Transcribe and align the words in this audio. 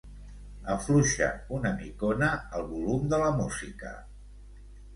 Afluixa 0.75 1.27
una 1.59 1.73
micona 1.83 2.31
el 2.61 2.67
volum 2.73 3.07
de 3.15 3.23
la 3.27 3.31
música. 3.43 3.95